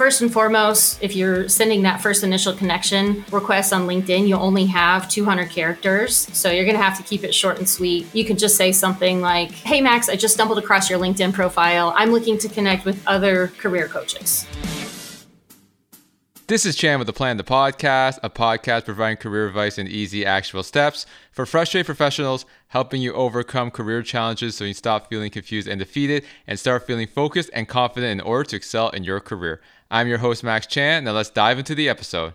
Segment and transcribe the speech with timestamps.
[0.00, 4.64] First and foremost, if you're sending that first initial connection request on LinkedIn, you only
[4.64, 6.16] have 200 characters.
[6.32, 8.06] So you're going to have to keep it short and sweet.
[8.14, 11.92] You can just say something like, Hey, Max, I just stumbled across your LinkedIn profile.
[11.94, 14.46] I'm looking to connect with other career coaches.
[16.46, 20.24] This is Chan with the Plan the Podcast, a podcast providing career advice and easy,
[20.24, 25.68] actionable steps for frustrated professionals, helping you overcome career challenges so you stop feeling confused
[25.68, 29.60] and defeated and start feeling focused and confident in order to excel in your career.
[29.92, 31.02] I'm your host, Max Chan.
[31.02, 32.32] Now let's dive into the episode.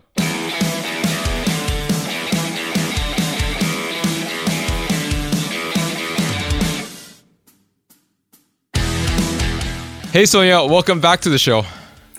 [10.12, 11.62] Hey, Sonja, welcome back to the show.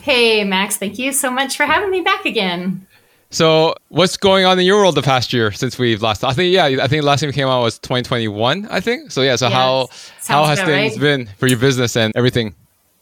[0.02, 2.88] Hey, Max, thank you so much for having me back again.
[3.30, 6.24] So, what's going on in your world the past year since we've last?
[6.24, 8.68] I think yeah, I think last time we came out was 2021.
[8.72, 9.22] I think so.
[9.22, 9.36] Yeah.
[9.36, 9.90] So how
[10.26, 11.00] how has things right.
[11.00, 12.56] been for your business and everything?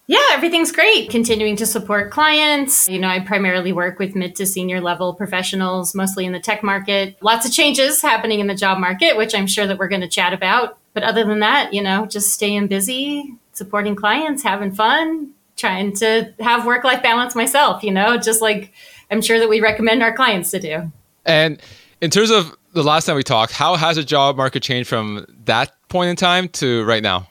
[0.07, 1.09] Yeah, everything's great.
[1.09, 2.87] Continuing to support clients.
[2.87, 6.63] You know, I primarily work with mid to senior level professionals, mostly in the tech
[6.63, 7.17] market.
[7.21, 10.07] Lots of changes happening in the job market, which I'm sure that we're going to
[10.07, 10.77] chat about.
[10.93, 16.33] But other than that, you know, just staying busy, supporting clients, having fun, trying to
[16.39, 18.73] have work life balance myself, you know, just like
[19.09, 20.91] I'm sure that we recommend our clients to do.
[21.25, 21.59] And
[21.99, 25.25] in terms of the last time we talked, how has the job market changed from
[25.45, 27.27] that point in time to right now?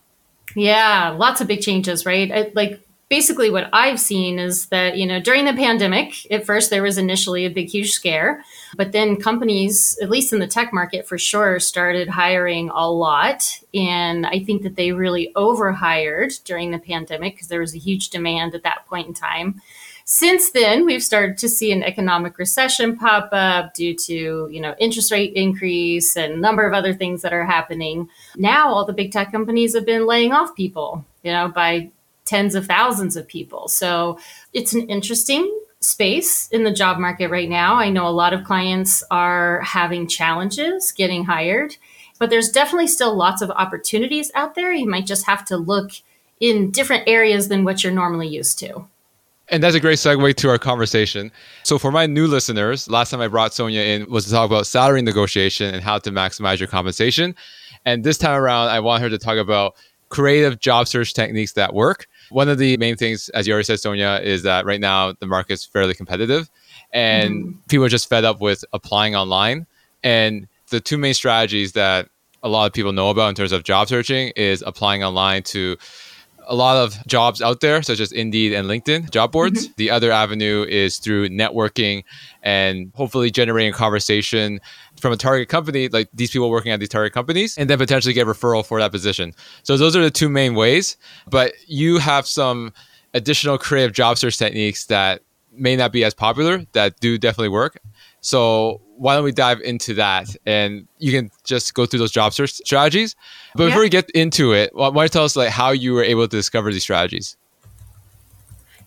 [0.54, 2.30] Yeah, lots of big changes, right?
[2.30, 6.70] I, like basically what I've seen is that, you know, during the pandemic, at first
[6.70, 8.42] there was initially a big, huge scare,
[8.76, 13.60] but then companies, at least in the tech market for sure, started hiring a lot.
[13.72, 18.10] And I think that they really overhired during the pandemic because there was a huge
[18.10, 19.60] demand at that point in time.
[20.06, 24.74] Since then, we've started to see an economic recession pop up due to, you know,
[24.78, 28.10] interest rate increase and a number of other things that are happening.
[28.36, 31.90] Now all the big tech companies have been laying off people, you know, by
[32.26, 33.68] tens of thousands of people.
[33.68, 34.18] So
[34.52, 37.76] it's an interesting space in the job market right now.
[37.76, 41.76] I know a lot of clients are having challenges getting hired,
[42.18, 44.72] but there's definitely still lots of opportunities out there.
[44.72, 45.92] You might just have to look
[46.40, 48.86] in different areas than what you're normally used to.
[49.50, 51.30] And that's a great segue to our conversation.
[51.64, 54.66] So, for my new listeners, last time I brought Sonja in was to talk about
[54.66, 57.34] salary negotiation and how to maximize your compensation.
[57.84, 59.74] And this time around, I want her to talk about
[60.08, 62.06] creative job search techniques that work.
[62.30, 65.26] One of the main things, as you already said, Sonja, is that right now the
[65.26, 66.48] market is fairly competitive
[66.92, 67.58] and mm-hmm.
[67.68, 69.66] people are just fed up with applying online.
[70.02, 72.08] And the two main strategies that
[72.42, 75.76] a lot of people know about in terms of job searching is applying online to
[76.46, 79.66] a lot of jobs out there, such as Indeed and LinkedIn job boards.
[79.66, 79.72] Mm-hmm.
[79.76, 82.04] The other avenue is through networking
[82.42, 84.60] and hopefully generating conversation
[85.00, 88.14] from a target company, like these people working at these target companies, and then potentially
[88.14, 89.32] get referral for that position.
[89.62, 90.96] So those are the two main ways.
[91.28, 92.72] But you have some
[93.14, 95.22] additional creative job search techniques that
[95.52, 97.80] may not be as popular that do definitely work.
[98.20, 102.32] So why don't we dive into that and you can just go through those job
[102.32, 103.16] search strategies.
[103.54, 106.04] But before we get into it, why don't you tell us like how you were
[106.04, 107.36] able to discover these strategies?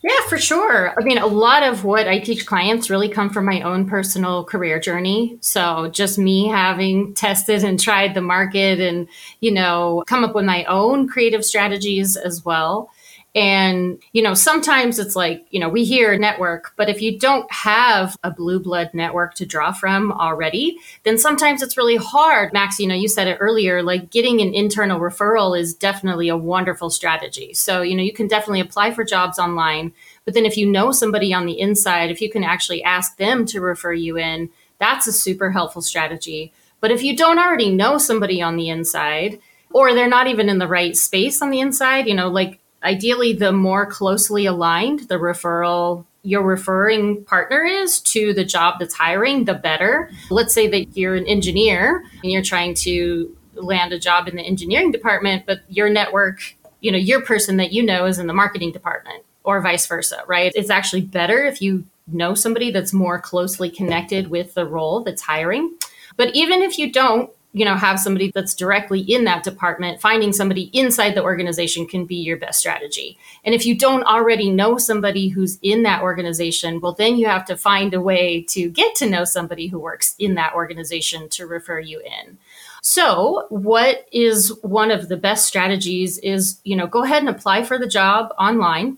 [0.03, 0.93] Yeah, for sure.
[0.97, 4.43] I mean, a lot of what I teach clients really come from my own personal
[4.43, 5.37] career journey.
[5.41, 9.07] So just me having tested and tried the market and,
[9.41, 12.91] you know, come up with my own creative strategies as well.
[13.37, 17.49] And, you know, sometimes it's like, you know, we hear network, but if you don't
[17.51, 22.51] have a blue blood network to draw from already, then sometimes it's really hard.
[22.51, 26.35] Max, you know, you said it earlier, like getting an internal referral is definitely a
[26.35, 27.53] wonderful strategy.
[27.53, 29.93] So, you know, you can definitely apply for jobs online,
[30.25, 33.45] but then if you know somebody on the inside, if you can actually ask them
[33.45, 34.49] to refer you in,
[34.79, 36.51] that's a super helpful strategy.
[36.79, 39.39] But if you don't already know somebody on the inside,
[39.71, 43.33] or they're not even in the right space on the inside, you know, like ideally
[43.33, 49.45] the more closely aligned the referral your referring partner is to the job that's hiring,
[49.45, 50.11] the better.
[50.29, 54.41] Let's say that you're an engineer and you're trying to land a job in the
[54.41, 58.33] engineering department, but your network, you know, your person that you know is in the
[58.33, 60.51] marketing department or vice versa, right?
[60.53, 65.21] It's actually better if you know somebody that's more closely connected with the role that's
[65.21, 65.77] hiring.
[66.17, 70.33] But even if you don't, you know have somebody that's directly in that department finding
[70.33, 73.17] somebody inside the organization can be your best strategy.
[73.43, 77.45] And if you don't already know somebody who's in that organization well then you have
[77.45, 81.47] to find a way to get to know somebody who works in that organization to
[81.47, 82.37] refer you in.
[82.81, 87.63] So what is one of the best strategies is you know go ahead and apply
[87.63, 88.97] for the job online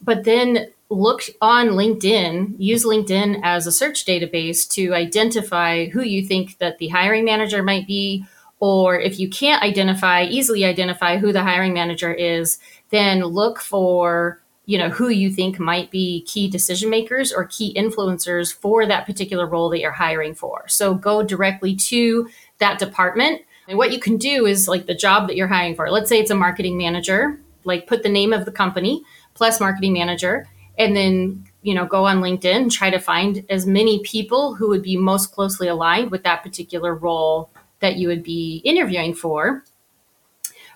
[0.00, 6.24] but then look on LinkedIn, use LinkedIn as a search database to identify who you
[6.24, 8.24] think that the hiring manager might be.
[8.58, 12.58] Or if you can't identify, easily identify who the hiring manager is,
[12.90, 17.72] then look for you know who you think might be key decision makers or key
[17.74, 20.66] influencers for that particular role that you're hiring for.
[20.66, 22.28] So go directly to
[22.58, 23.42] that department.
[23.68, 25.88] And what you can do is like the job that you're hiring for.
[25.88, 29.02] Let's say it's a marketing manager like put the name of the company
[29.34, 30.46] plus marketing manager
[30.78, 34.82] and then you know go on linkedin try to find as many people who would
[34.82, 37.50] be most closely aligned with that particular role
[37.80, 39.62] that you would be interviewing for.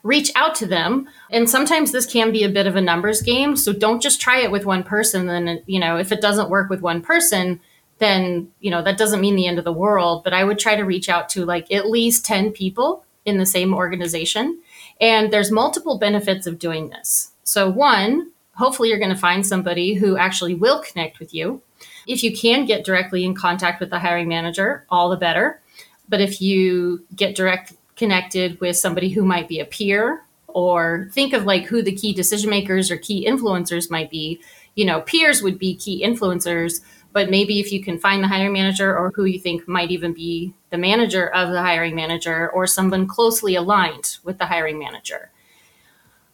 [0.03, 1.09] Reach out to them.
[1.31, 4.41] And sometimes this can be a bit of a numbers game so don't just try
[4.41, 7.61] it with one person then you know if it doesn't work with one person
[7.99, 10.75] then you know that doesn't mean the end of the world but i would try
[10.75, 14.61] to reach out to like at least 10 people in the same organization.
[15.01, 17.33] And there's multiple benefits of doing this.
[17.45, 18.31] So one
[18.61, 21.61] hopefully you're going to find somebody who actually will connect with you
[22.07, 25.61] if you can get directly in contact with the hiring manager all the better
[26.09, 30.25] but if you get direct connected with somebody who might be a peer
[30.55, 34.41] or think of like who the key decision makers or key influencers might be.
[34.75, 36.81] You know, peers would be key influencers,
[37.13, 40.15] but maybe if you can find the hiring manager or who you think might even
[40.15, 45.31] be the manager of the hiring manager or someone closely aligned with the hiring manager.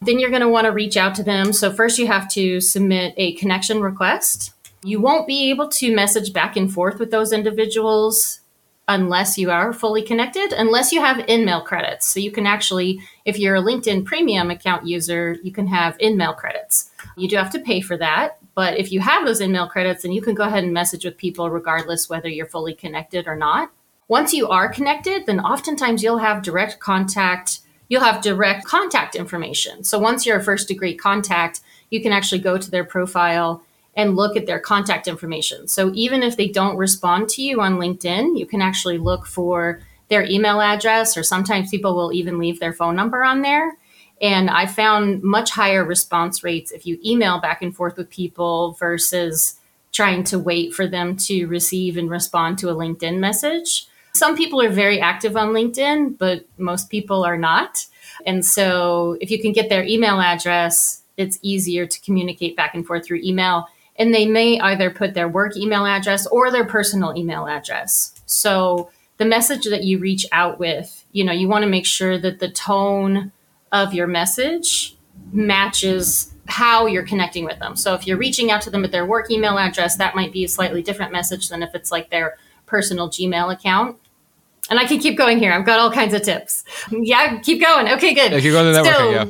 [0.00, 1.52] Then you're going to want to reach out to them.
[1.52, 4.52] So, first, you have to submit a connection request.
[4.84, 8.40] You won't be able to message back and forth with those individuals
[8.88, 12.06] unless you are fully connected, unless you have InMail credits.
[12.06, 16.37] So you can actually, if you're a LinkedIn premium account user, you can have InMail
[16.37, 16.90] credits.
[17.16, 18.38] You do have to pay for that.
[18.54, 21.19] But if you have those InMail credits, then you can go ahead and message with
[21.19, 23.70] people regardless whether you're fully connected or not.
[24.08, 27.60] Once you are connected, then oftentimes you'll have direct contact.
[27.88, 29.84] You'll have direct contact information.
[29.84, 31.60] So once you're a first degree contact,
[31.90, 33.62] you can actually go to their profile
[33.94, 35.68] and look at their contact information.
[35.68, 39.80] So even if they don't respond to you on LinkedIn, you can actually look for
[40.08, 43.76] their email address, or sometimes people will even leave their phone number on there.
[44.20, 48.72] And I found much higher response rates if you email back and forth with people
[48.72, 49.58] versus
[49.92, 53.88] trying to wait for them to receive and respond to a LinkedIn message.
[54.16, 57.86] Some people are very active on LinkedIn, but most people are not.
[58.24, 62.86] And so if you can get their email address, it's easier to communicate back and
[62.86, 63.66] forth through email
[63.98, 68.14] and they may either put their work email address or their personal email address.
[68.26, 72.19] So the message that you reach out with, you know, you want to make sure
[72.19, 73.32] that the tone
[73.72, 74.96] of your message
[75.32, 77.74] matches how you're connecting with them.
[77.74, 80.44] So if you're reaching out to them at their work email address, that might be
[80.44, 83.96] a slightly different message than if it's like their personal Gmail account.
[84.68, 85.52] And I can keep going here.
[85.52, 86.64] I've got all kinds of tips.
[86.90, 87.88] Yeah, keep going.
[87.88, 88.32] Okay, good.
[88.32, 89.24] Yeah, keep going to networking, so, yeah.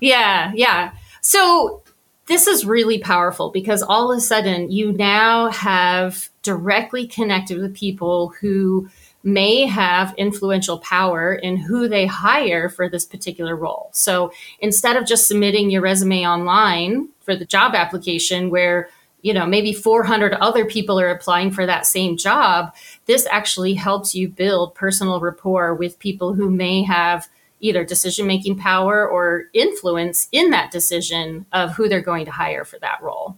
[0.00, 0.92] Yeah, yeah.
[1.20, 1.82] So
[2.26, 7.76] this is really powerful because all of a sudden you now have directly connected with
[7.76, 8.88] people who
[9.22, 13.90] may have influential power in who they hire for this particular role.
[13.92, 18.88] So instead of just submitting your resume online for the job application where
[19.22, 22.74] you know maybe 400 other people are applying for that same job
[23.06, 27.28] this actually helps you build personal rapport with people who may have
[27.60, 32.64] either decision making power or influence in that decision of who they're going to hire
[32.64, 33.36] for that role.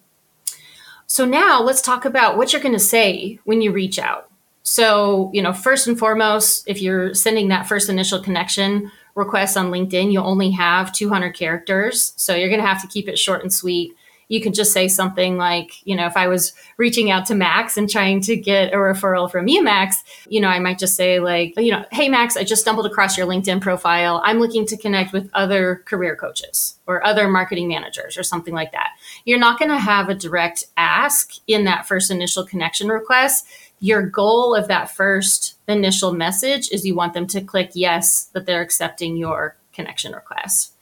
[1.07, 4.31] So now let's talk about what you're going to say when you reach out.
[4.63, 9.71] So, you know, first and foremost, if you're sending that first initial connection request on
[9.71, 12.15] LinkedIn, you only have 200 characters.
[12.17, 13.93] So you're going to have to keep it short and sweet
[14.33, 17.77] you could just say something like, you know, if I was reaching out to Max
[17.77, 21.21] and trying to get a referral from you, Max, you know, I might just say,
[21.21, 24.23] like, you know, hey, Max, I just stumbled across your LinkedIn profile.
[24.25, 28.73] I'm looking to connect with other career coaches or other marketing managers or something like
[28.73, 28.93] that.
[29.27, 33.47] You're not going to have a direct ask in that first initial connection request.
[33.81, 38.47] Your goal of that first initial message is you want them to click yes, that
[38.47, 40.73] they're accepting your connection request.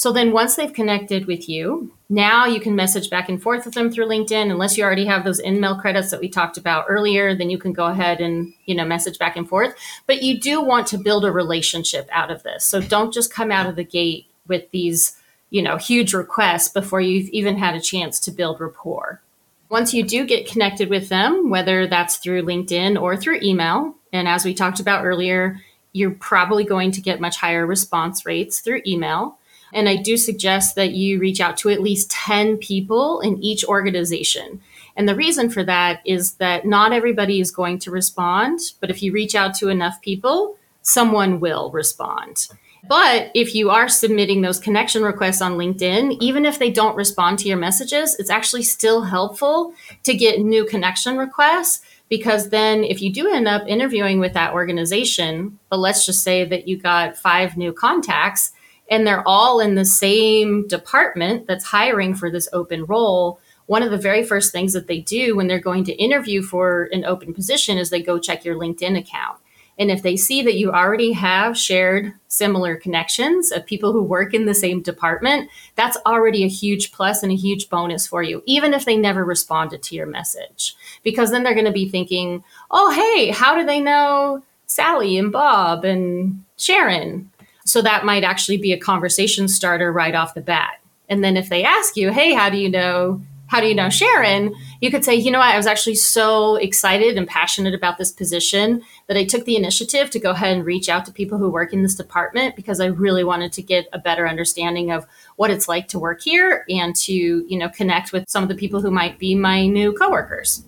[0.00, 3.74] So then once they've connected with you, now you can message back and forth with
[3.74, 4.50] them through LinkedIn.
[4.50, 7.74] Unless you already have those InMail credits that we talked about earlier, then you can
[7.74, 9.74] go ahead and, you know, message back and forth.
[10.06, 12.64] But you do want to build a relationship out of this.
[12.64, 15.18] So don't just come out of the gate with these,
[15.50, 19.20] you know, huge requests before you've even had a chance to build rapport.
[19.68, 24.26] Once you do get connected with them, whether that's through LinkedIn or through email, and
[24.26, 25.60] as we talked about earlier,
[25.92, 29.36] you're probably going to get much higher response rates through email.
[29.72, 33.64] And I do suggest that you reach out to at least 10 people in each
[33.64, 34.60] organization.
[34.96, 39.02] And the reason for that is that not everybody is going to respond, but if
[39.02, 42.48] you reach out to enough people, someone will respond.
[42.88, 47.38] But if you are submitting those connection requests on LinkedIn, even if they don't respond
[47.40, 49.74] to your messages, it's actually still helpful
[50.04, 54.52] to get new connection requests because then if you do end up interviewing with that
[54.52, 58.52] organization, but let's just say that you got five new contacts,
[58.90, 63.92] and they're all in the same department that's hiring for this open role, one of
[63.92, 67.32] the very first things that they do when they're going to interview for an open
[67.32, 69.38] position is they go check your LinkedIn account.
[69.78, 74.34] And if they see that you already have shared similar connections of people who work
[74.34, 78.42] in the same department, that's already a huge plus and a huge bonus for you,
[78.44, 80.76] even if they never responded to your message.
[81.02, 85.32] Because then they're going to be thinking, oh, hey, how do they know Sally and
[85.32, 87.30] Bob and Sharon?
[87.70, 90.80] So that might actually be a conversation starter right off the bat.
[91.08, 93.90] And then if they ask you, hey, how do you know how do you know
[93.90, 94.54] Sharon?
[94.80, 98.12] You could say, you know what, I was actually so excited and passionate about this
[98.12, 101.50] position that I took the initiative to go ahead and reach out to people who
[101.50, 105.50] work in this department because I really wanted to get a better understanding of what
[105.50, 108.82] it's like to work here and to, you know, connect with some of the people
[108.82, 110.62] who might be my new coworkers.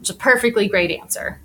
[0.00, 1.42] It's a perfectly great answer.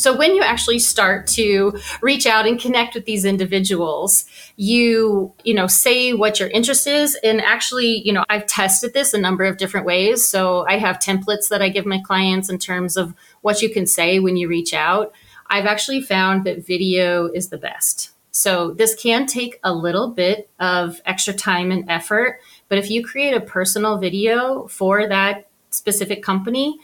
[0.00, 4.24] So when you actually start to reach out and connect with these individuals,
[4.56, 7.18] you, you know, say what your interest is.
[7.22, 10.26] And actually, you know, I've tested this a number of different ways.
[10.26, 13.86] So I have templates that I give my clients in terms of what you can
[13.86, 15.12] say when you reach out.
[15.48, 18.12] I've actually found that video is the best.
[18.30, 23.04] So this can take a little bit of extra time and effort, but if you
[23.04, 26.78] create a personal video for that specific company,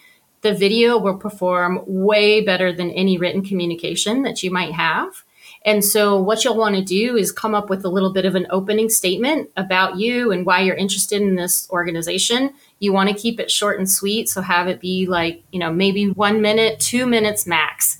[0.47, 5.25] the video will perform way better than any written communication that you might have.
[5.65, 8.37] And so, what you'll want to do is come up with a little bit of
[8.37, 12.55] an opening statement about you and why you're interested in this organization.
[12.79, 14.29] You want to keep it short and sweet.
[14.29, 17.99] So, have it be like, you know, maybe one minute, two minutes max.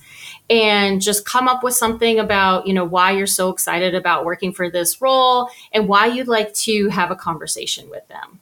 [0.49, 4.53] And just come up with something about, you know, why you're so excited about working
[4.53, 8.39] for this role and why you'd like to have a conversation with them.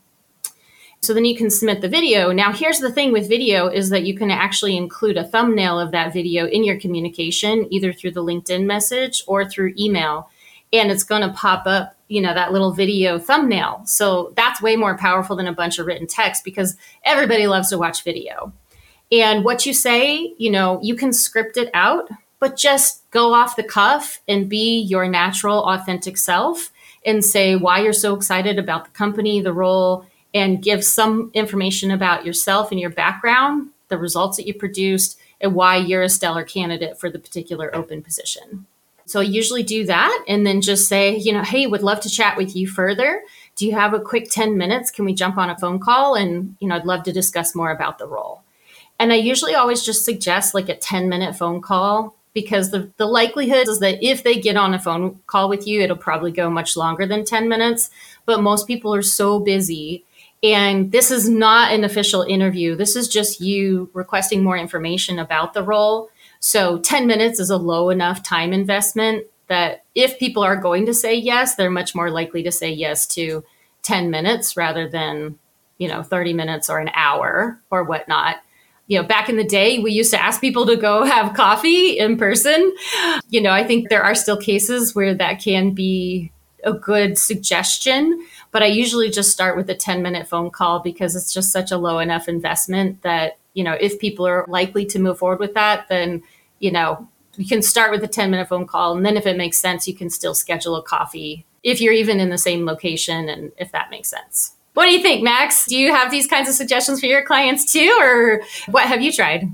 [1.06, 2.32] So then you can submit the video.
[2.32, 5.92] Now, here's the thing with video is that you can actually include a thumbnail of
[5.92, 10.30] that video in your communication, either through the LinkedIn message or through email.
[10.74, 13.84] And it's going to pop up, you know, that little video thumbnail.
[13.86, 17.78] So that's way more powerful than a bunch of written text because everybody loves to
[17.78, 18.52] watch video.
[19.12, 22.10] And what you say, you know, you can script it out,
[22.40, 26.72] but just go off the cuff and be your natural, authentic self
[27.06, 31.90] and say why you're so excited about the company, the role, and give some information
[31.90, 36.44] about yourself and your background, the results that you produced, and why you're a stellar
[36.44, 38.66] candidate for the particular open position.
[39.06, 42.10] So I usually do that and then just say, you know, hey, would love to
[42.10, 43.22] chat with you further.
[43.56, 44.92] Do you have a quick 10 minutes?
[44.92, 46.16] Can we jump on a phone call?
[46.16, 48.42] And, you know, I'd love to discuss more about the role.
[49.00, 53.06] And I usually always just suggest like a 10 minute phone call because the, the
[53.06, 56.50] likelihood is that if they get on a phone call with you, it'll probably go
[56.50, 57.90] much longer than 10 minutes.
[58.26, 60.04] But most people are so busy
[60.46, 62.76] and this is not an official interview.
[62.76, 66.12] This is just you requesting more information about the role.
[66.40, 70.94] So 10 minutes is a low enough time investment that if people are going to
[70.94, 73.44] say yes, they're much more likely to say yes to
[73.82, 75.40] 10 minutes rather than,
[75.80, 78.36] you know, 30 minutes or an hour or whatnot.
[78.86, 81.98] You know, back in the day, we used to ask people to go have coffee
[81.98, 82.72] in person.
[83.30, 86.32] You know, I think there are still cases where that can be
[86.64, 88.24] a good suggestion
[88.56, 91.72] but I usually just start with a 10 minute phone call because it's just such
[91.72, 95.54] a low enough investment that, you know, if people are likely to move forward with
[95.56, 96.24] that, then,
[96.60, 98.96] you know, you can start with a 10 minute phone call.
[98.96, 102.22] And then if it makes sense, you can still schedule a coffee if you're even
[102.22, 104.54] in the same location and if that makes sense.
[104.74, 105.66] What do you think, Max?
[105.66, 109.12] Do you have these kinds of suggestions for your clients too, or what have you
[109.12, 109.50] tried?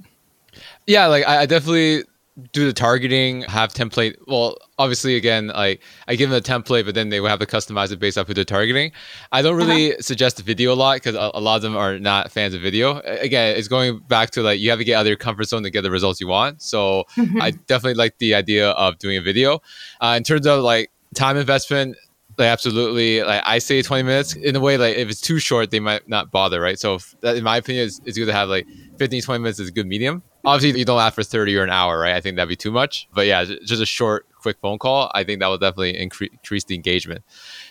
[0.86, 2.04] Yeah, like I definitely
[2.52, 4.16] do the targeting, have template.
[4.28, 7.46] Well, obviously, again, like I give them a template, but then they will have to
[7.46, 8.92] customize it based off who they're targeting.
[9.32, 10.02] I don't really uh-huh.
[10.02, 13.00] suggest video a lot because a, a, lot of them are not fans of video.
[13.00, 15.64] Again, it's going back to like you have to get out of your comfort zone
[15.64, 16.62] to get the results you want.
[16.62, 17.42] So mm-hmm.
[17.42, 19.62] I definitely like the idea of doing a video.
[20.00, 21.98] Uh, in terms of like time investment,
[22.38, 25.70] like absolutely like i say 20 minutes in a way like if it's too short
[25.70, 28.50] they might not bother right so that, in my opinion it's, it's good to have
[28.50, 28.68] like
[28.98, 31.70] 15 20 minutes is a good medium obviously you don't ask for 30 or an
[31.70, 34.78] hour right i think that'd be too much but yeah just a short quick phone
[34.78, 37.24] call i think that will definitely incre- increase the engagement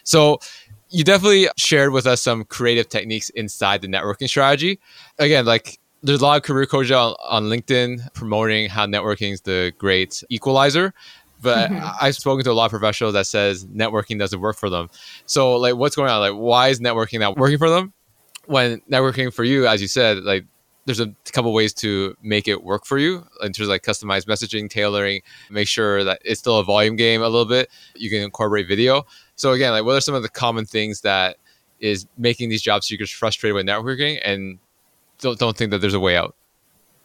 [0.05, 0.39] so
[0.91, 4.79] you definitely shared with us some creative techniques inside the networking strategy
[5.19, 9.41] again like there's a lot of career coaches on, on linkedin promoting how networking is
[9.43, 10.95] the great equalizer
[11.43, 11.87] but mm-hmm.
[12.01, 14.91] I've spoken to a lot of professionals that says networking doesn't work for them.
[15.27, 16.21] So like what's going on?
[16.21, 17.93] Like why is networking not working for them?
[18.47, 20.45] When networking for you, as you said, like
[20.87, 24.27] there's a couple ways to make it work for you in terms of like customized
[24.27, 25.21] messaging, tailoring,
[25.51, 27.69] make sure that it's still a volume game a little bit.
[27.95, 29.07] You can incorporate video.
[29.37, 31.37] So again, like what are some of the common things that
[31.81, 34.59] is making these job seekers frustrated with networking and
[35.19, 36.35] don't, don't think that there's a way out?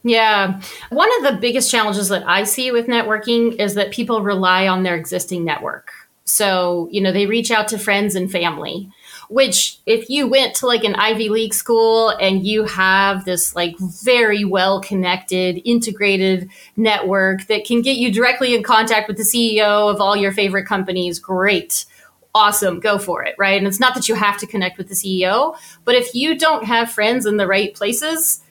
[0.03, 0.61] Yeah.
[0.89, 4.83] One of the biggest challenges that I see with networking is that people rely on
[4.83, 5.91] their existing network.
[6.25, 8.89] So, you know, they reach out to friends and family,
[9.29, 13.77] which if you went to like an Ivy League school and you have this like
[13.79, 19.91] very well connected, integrated network that can get you directly in contact with the CEO
[19.91, 21.85] of all your favorite companies, great.
[22.33, 23.57] Awesome, go for it, right?
[23.57, 26.65] And it's not that you have to connect with the CEO, but if you don't
[26.65, 28.41] have friends in the right places,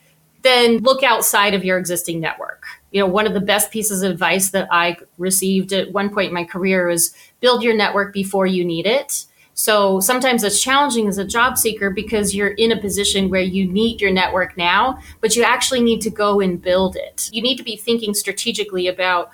[0.44, 2.64] then look outside of your existing network.
[2.92, 6.28] You know, one of the best pieces of advice that I received at one point
[6.28, 9.26] in my career is build your network before you need it.
[9.54, 13.64] So sometimes it's challenging as a job seeker because you're in a position where you
[13.66, 17.30] need your network now, but you actually need to go and build it.
[17.32, 19.30] You need to be thinking strategically about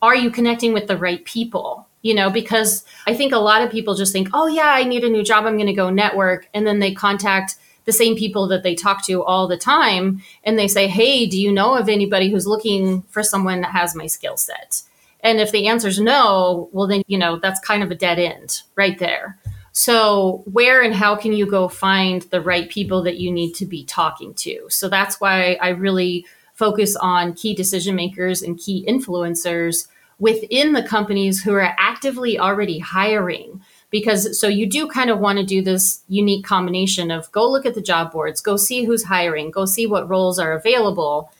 [0.00, 1.88] are you connecting with the right people?
[2.02, 5.02] You know, because I think a lot of people just think, oh, yeah, I need
[5.02, 5.46] a new job.
[5.46, 6.48] I'm going to go network.
[6.52, 10.58] And then they contact the same people that they talk to all the time and
[10.58, 14.06] they say, Hey, do you know of anybody who's looking for someone that has my
[14.06, 14.82] skill set?
[15.20, 18.18] And if the answer is no, well, then, you know, that's kind of a dead
[18.18, 19.38] end right there.
[19.76, 23.66] So, where and how can you go find the right people that you need to
[23.66, 24.66] be talking to?
[24.70, 29.88] So, that's why I really focus on key decision makers and key influencers
[30.20, 35.38] within the companies who are actively already hiring because so you do kind of want
[35.38, 39.04] to do this unique combination of go look at the job boards, go see who's
[39.04, 41.30] hiring, go see what roles are available.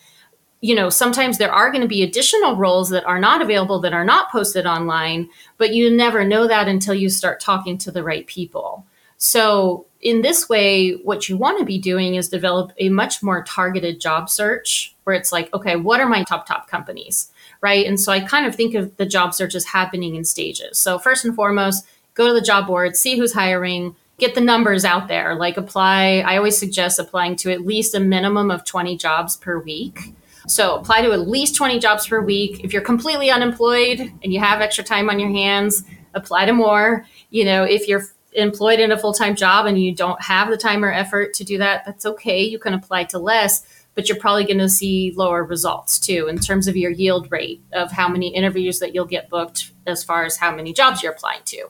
[0.64, 3.92] You know, sometimes there are going to be additional roles that are not available that
[3.92, 5.28] are not posted online,
[5.58, 8.86] but you never know that until you start talking to the right people.
[9.18, 13.44] So, in this way, what you want to be doing is develop a much more
[13.44, 17.30] targeted job search where it's like, okay, what are my top, top companies?
[17.60, 17.86] Right.
[17.86, 20.78] And so I kind of think of the job search as happening in stages.
[20.78, 24.86] So, first and foremost, go to the job board, see who's hiring, get the numbers
[24.86, 25.34] out there.
[25.34, 29.58] Like apply, I always suggest applying to at least a minimum of 20 jobs per
[29.58, 30.14] week.
[30.46, 32.64] So apply to at least 20 jobs per week.
[32.64, 35.84] If you're completely unemployed and you have extra time on your hands,
[36.14, 37.06] apply to more.
[37.30, 40.84] You know, if you're employed in a full-time job and you don't have the time
[40.84, 42.42] or effort to do that, that's okay.
[42.42, 46.38] You can apply to less, but you're probably going to see lower results too in
[46.38, 50.24] terms of your yield rate of how many interviews that you'll get booked as far
[50.24, 51.66] as how many jobs you're applying to.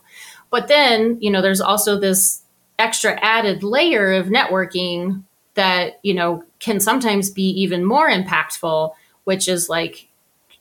[0.50, 2.42] But then, you know, there's also this
[2.78, 9.48] extra added layer of networking that, you know, can sometimes be even more impactful, which
[9.48, 10.08] is like,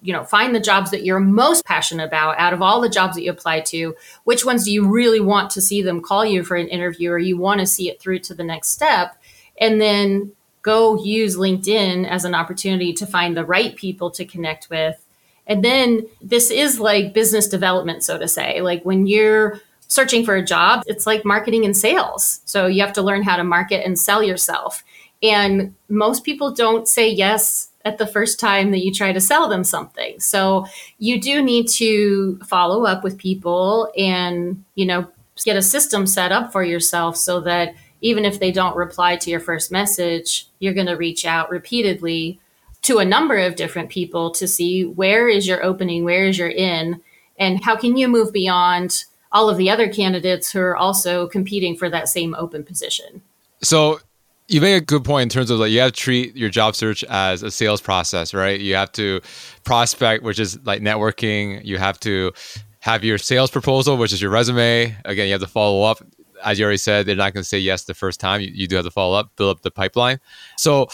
[0.01, 3.15] you know, find the jobs that you're most passionate about out of all the jobs
[3.15, 3.95] that you apply to.
[4.25, 7.19] Which ones do you really want to see them call you for an interview or
[7.19, 9.15] you want to see it through to the next step?
[9.57, 14.69] And then go use LinkedIn as an opportunity to find the right people to connect
[14.69, 15.01] with.
[15.47, 18.59] And then this is like business development, so to say.
[18.59, 22.41] Like when you're searching for a job, it's like marketing and sales.
[22.43, 24.83] So you have to learn how to market and sell yourself.
[25.23, 29.49] And most people don't say yes at the first time that you try to sell
[29.49, 30.19] them something.
[30.19, 30.65] So
[30.99, 35.07] you do need to follow up with people and, you know,
[35.43, 39.31] get a system set up for yourself so that even if they don't reply to
[39.31, 42.39] your first message, you're going to reach out repeatedly
[42.83, 46.49] to a number of different people to see where is your opening, where is your
[46.49, 47.01] in,
[47.39, 51.75] and how can you move beyond all of the other candidates who are also competing
[51.75, 53.21] for that same open position.
[53.61, 53.99] So
[54.47, 56.75] you make a good point in terms of like you have to treat your job
[56.75, 58.59] search as a sales process, right?
[58.59, 59.21] You have to
[59.63, 61.63] prospect, which is like networking.
[61.63, 62.31] You have to
[62.79, 64.95] have your sales proposal, which is your resume.
[65.05, 65.99] Again, you have to follow up.
[66.43, 68.41] As you already said, they're not going to say yes the first time.
[68.41, 70.19] You, you do have to follow up, build up the pipeline.
[70.57, 70.89] So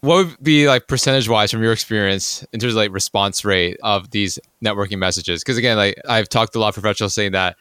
[0.00, 3.76] what would be like percentage wise from your experience in terms of like response rate
[3.84, 5.44] of these networking messages?
[5.44, 7.56] Because again, like I've talked to a lot of professionals saying that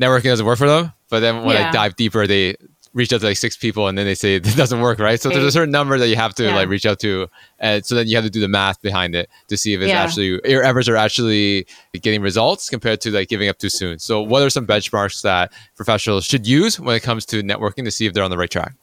[0.00, 0.92] networking doesn't work for them.
[1.10, 1.68] But then when yeah.
[1.68, 2.56] I dive deeper, they
[2.98, 5.20] reach out to like six people and then they say it doesn't work, right?
[5.20, 6.56] So there's a certain number that you have to yeah.
[6.56, 7.28] like reach out to.
[7.58, 9.88] And so then you have to do the math behind it to see if it's
[9.88, 10.02] yeah.
[10.02, 11.66] actually your efforts are actually
[12.02, 13.98] getting results compared to like giving up too soon.
[13.98, 17.90] So what are some benchmarks that professionals should use when it comes to networking to
[17.90, 18.74] see if they're on the right track?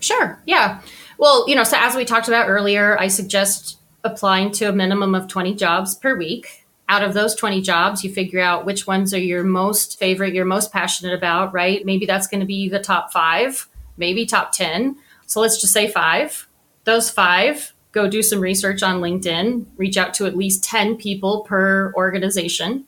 [0.00, 0.40] Sure.
[0.46, 0.80] Yeah.
[1.18, 5.14] Well, you know, so as we talked about earlier, I suggest applying to a minimum
[5.14, 9.12] of 20 jobs per week out of those 20 jobs, you figure out which ones
[9.12, 11.84] are your most favorite, you're most passionate about, right?
[11.84, 14.96] Maybe that's going to be the top five, maybe top 10.
[15.26, 16.48] So let's just say five.
[16.84, 21.42] Those five, go do some research on LinkedIn, reach out to at least 10 people
[21.42, 22.86] per organization,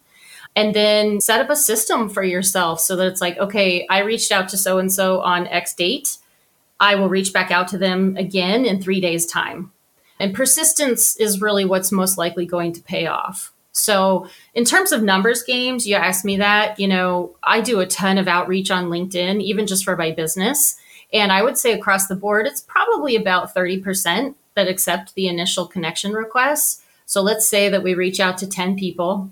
[0.56, 4.32] and then set up a system for yourself so that it's like, okay, I reached
[4.32, 6.16] out to so and so on X date.
[6.80, 9.72] I will reach back out to them again in three days' time.
[10.18, 13.49] And persistence is really what's most likely going to pay off.
[13.72, 16.78] So, in terms of numbers games, you asked me that.
[16.80, 20.76] You know, I do a ton of outreach on LinkedIn, even just for my business.
[21.12, 25.66] And I would say across the board, it's probably about 30% that accept the initial
[25.66, 26.82] connection requests.
[27.06, 29.30] So, let's say that we reach out to 10 people.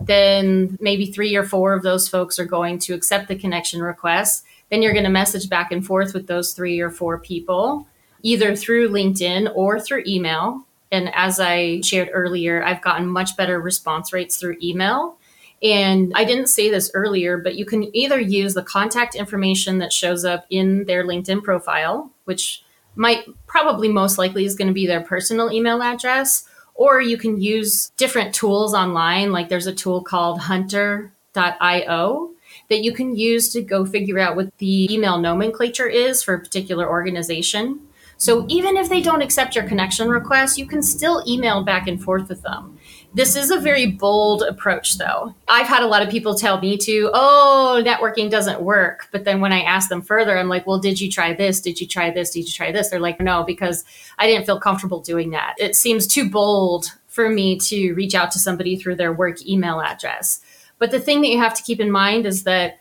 [0.00, 4.44] then maybe three or four of those folks are going to accept the connection request.
[4.70, 7.86] Then you're going to message back and forth with those three or four people,
[8.22, 10.64] either through LinkedIn or through email.
[10.92, 15.16] And as I shared earlier, I've gotten much better response rates through email.
[15.62, 19.92] And I didn't say this earlier, but you can either use the contact information that
[19.92, 22.64] shows up in their LinkedIn profile, which
[22.96, 27.40] might probably most likely is going to be their personal email address, or you can
[27.40, 29.32] use different tools online.
[29.32, 32.30] Like there's a tool called hunter.io
[32.68, 36.40] that you can use to go figure out what the email nomenclature is for a
[36.40, 37.80] particular organization.
[38.20, 42.02] So even if they don't accept your connection request, you can still email back and
[42.02, 42.78] forth with them.
[43.14, 45.34] This is a very bold approach, though.
[45.48, 49.08] I've had a lot of people tell me to, oh, networking doesn't work.
[49.10, 51.62] But then when I ask them further, I'm like, well, did you try this?
[51.62, 52.28] Did you try this?
[52.28, 52.90] Did you try this?
[52.90, 53.84] They're like, no, because
[54.18, 55.54] I didn't feel comfortable doing that.
[55.56, 59.80] It seems too bold for me to reach out to somebody through their work email
[59.80, 60.42] address.
[60.78, 62.80] But the thing that you have to keep in mind is that,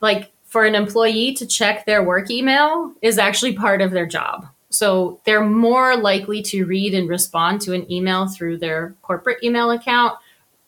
[0.00, 4.48] like, for an employee to check their work email is actually part of their job.
[4.72, 9.70] So they're more likely to read and respond to an email through their corporate email
[9.70, 10.14] account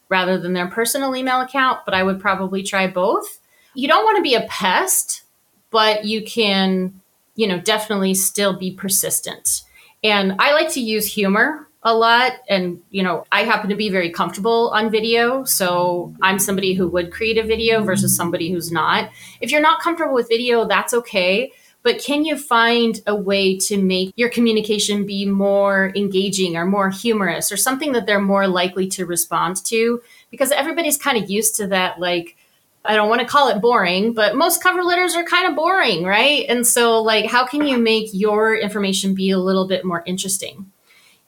[0.08, 3.40] rather than their personal email account, but I would probably try both.
[3.74, 5.22] You don't want to be a pest,
[5.70, 7.00] but you can,
[7.34, 9.62] you know, definitely still be persistent.
[10.02, 13.90] And I like to use humor a lot and you know i happen to be
[13.90, 18.72] very comfortable on video so i'm somebody who would create a video versus somebody who's
[18.72, 19.10] not
[19.42, 21.52] if you're not comfortable with video that's okay
[21.84, 26.88] but can you find a way to make your communication be more engaging or more
[26.88, 30.00] humorous or something that they're more likely to respond to?
[30.30, 32.38] Because everybody's kind of used to that, like,
[32.86, 36.04] I don't want to call it boring, but most cover letters are kind of boring,
[36.04, 36.46] right?
[36.48, 40.72] And so, like, how can you make your information be a little bit more interesting?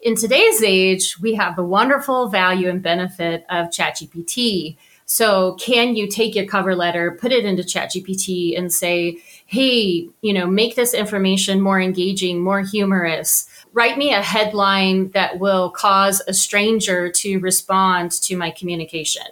[0.01, 4.79] In today's age, we have the wonderful value and benefit of ChatGPT.
[5.05, 10.33] So, can you take your cover letter, put it into ChatGPT, and say, hey, you
[10.33, 13.49] know, make this information more engaging, more humorous?
[13.73, 19.23] Write me a headline that will cause a stranger to respond to my communication.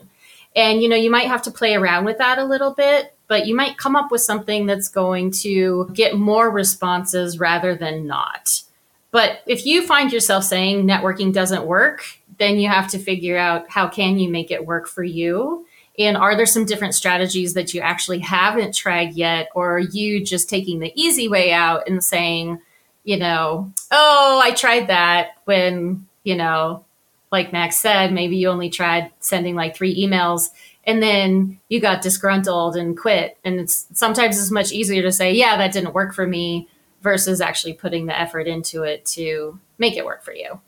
[0.55, 3.47] And, you know, you might have to play around with that a little bit, but
[3.47, 8.63] you might come up with something that's going to get more responses rather than not.
[9.11, 12.05] But if you find yourself saying networking doesn't work,
[12.39, 15.67] then you have to figure out how can you make it work for you
[15.99, 20.25] and are there some different strategies that you actually haven't tried yet or are you
[20.25, 22.61] just taking the easy way out and saying
[23.05, 26.85] you know oh i tried that when you know
[27.31, 30.51] like max said maybe you only tried sending like three emails
[30.87, 35.33] and then you got disgruntled and quit and it's sometimes it's much easier to say
[35.33, 36.69] yeah that didn't work for me
[37.03, 40.61] versus actually putting the effort into it to make it work for you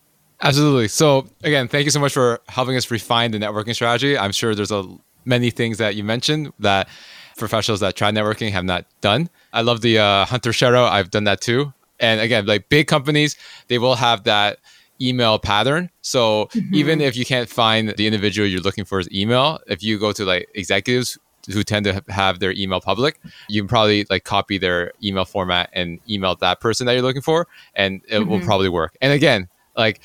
[0.43, 0.89] Absolutely.
[0.89, 4.19] So again, thank you so much for helping us refine the networking strategy.
[4.19, 4.87] I'm sure there's a
[5.27, 6.89] many things that you mentioned that
[7.37, 9.29] professionals that try networking have not done.
[9.53, 10.85] I love the uh, hunter.io.
[10.85, 11.73] I've done that too.
[12.01, 13.37] And again, like big companies,
[13.69, 14.59] they will have that
[15.01, 15.91] email pattern.
[16.03, 16.75] So mm-hmm.
[16.75, 20.13] even if you can't find the individual you're looking for his email, if you go
[20.13, 21.19] to like executives
[21.53, 25.71] who tend to have their email public, you can probably like copy their email format
[25.73, 28.31] and email that person that you're looking for, and it mm-hmm.
[28.31, 28.97] will probably work.
[29.01, 30.01] And again, like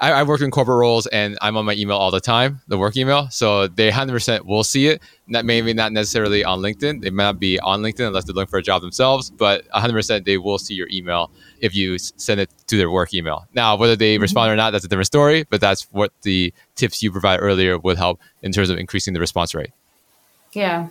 [0.00, 2.78] I, I, work in corporate roles and I'm on my email all the time, the
[2.78, 3.28] work email.
[3.30, 5.02] So they 100% will see it.
[5.30, 7.02] That maybe not necessarily on LinkedIn.
[7.02, 10.24] They might not be on LinkedIn unless they're looking for a job themselves, but 100%
[10.24, 11.30] they will see your email
[11.60, 13.46] if you send it to their work email.
[13.52, 14.22] Now, whether they mm-hmm.
[14.22, 17.76] respond or not, that's a different story, but that's what the tips you provide earlier
[17.78, 19.72] would help in terms of increasing the response rate.
[20.52, 20.88] Yeah.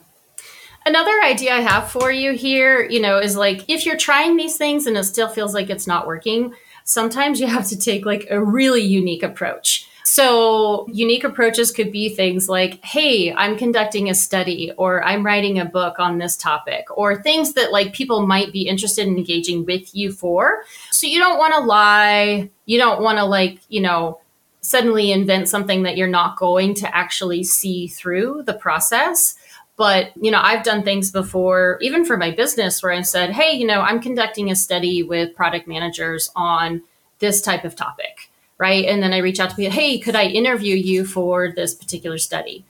[0.85, 4.55] Another idea I have for you here, you know, is like if you're trying these
[4.55, 6.53] things and it still feels like it's not working,
[6.87, 9.87] sometimes you have to take like a really unique approach.
[10.05, 15.59] So, unique approaches could be things like, hey, I'm conducting a study or I'm writing
[15.59, 19.65] a book on this topic, or things that like people might be interested in engaging
[19.65, 20.63] with you for.
[20.91, 22.49] So, you don't want to lie.
[22.65, 24.21] You don't want to like, you know,
[24.61, 29.35] suddenly invent something that you're not going to actually see through the process.
[29.77, 33.53] But, you know, I've done things before, even for my business, where I said, hey,
[33.55, 36.81] you know, I'm conducting a study with product managers on
[37.19, 38.85] this type of topic, right?
[38.85, 42.17] And then I reach out to people, hey, could I interview you for this particular
[42.17, 42.65] study?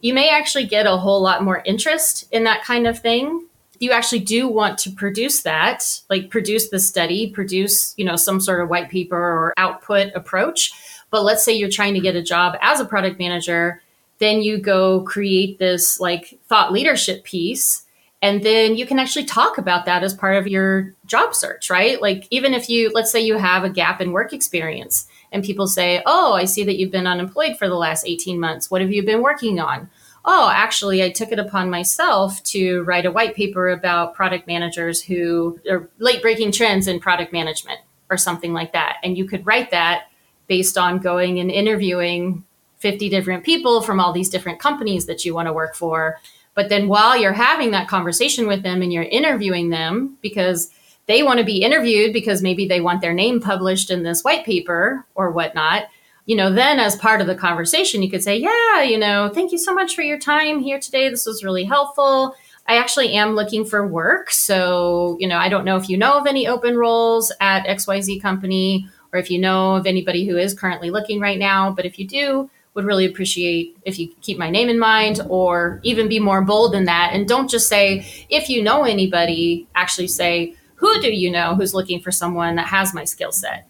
[0.00, 3.48] You may actually get a whole lot more interest in that kind of thing.
[3.80, 8.40] You actually do want to produce that, like produce the study, produce, you know, some
[8.40, 10.72] sort of white paper or output approach.
[11.10, 13.82] But let's say you're trying to get a job as a product manager
[14.18, 17.86] then you go create this like thought leadership piece
[18.22, 22.00] And then you can actually talk about that as part of your job search, right?
[22.00, 25.66] Like, even if you, let's say you have a gap in work experience and people
[25.66, 28.70] say, Oh, I see that you've been unemployed for the last 18 months.
[28.70, 29.90] What have you been working on?
[30.24, 35.00] Oh, actually, I took it upon myself to write a white paper about product managers
[35.02, 37.78] who are late breaking trends in product management
[38.10, 38.96] or something like that.
[39.04, 40.08] And you could write that
[40.48, 42.44] based on going and interviewing
[42.86, 46.20] 50 different people from all these different companies that you want to work for.
[46.54, 50.70] But then while you're having that conversation with them and you're interviewing them because
[51.06, 54.44] they want to be interviewed because maybe they want their name published in this white
[54.44, 55.88] paper or whatnot,
[56.26, 59.50] you know, then as part of the conversation, you could say, Yeah, you know, thank
[59.50, 61.08] you so much for your time here today.
[61.08, 62.36] This was really helpful.
[62.68, 64.30] I actually am looking for work.
[64.30, 68.22] So, you know, I don't know if you know of any open roles at XYZ
[68.22, 71.72] company or if you know of anybody who is currently looking right now.
[71.72, 75.80] But if you do, would really appreciate if you keep my name in mind or
[75.82, 77.10] even be more bold than that.
[77.14, 81.74] And don't just say, if you know anybody, actually say, who do you know who's
[81.74, 83.66] looking for someone that has my skill set?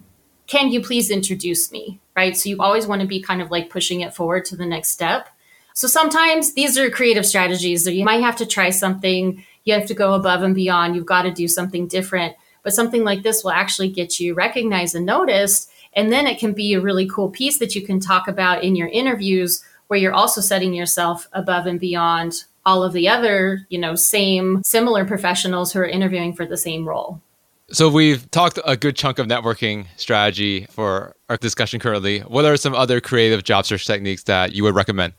[0.48, 2.00] Can you please introduce me?
[2.16, 2.36] Right.
[2.36, 4.88] So you always want to be kind of like pushing it forward to the next
[4.88, 5.28] step.
[5.72, 9.44] So sometimes these are creative strategies that you might have to try something.
[9.64, 10.96] You have to go above and beyond.
[10.96, 12.34] You've got to do something different.
[12.64, 16.52] But something like this will actually get you recognized and noticed and then it can
[16.52, 20.12] be a really cool piece that you can talk about in your interviews where you're
[20.12, 25.72] also setting yourself above and beyond all of the other, you know, same similar professionals
[25.72, 27.22] who are interviewing for the same role.
[27.70, 32.20] So we've talked a good chunk of networking strategy for our discussion currently.
[32.20, 35.14] What are some other creative job search techniques that you would recommend?